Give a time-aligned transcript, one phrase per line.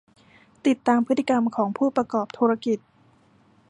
[0.65, 2.79] ติดตามพฤติกรรมของผู้ประกอบธุรกิจ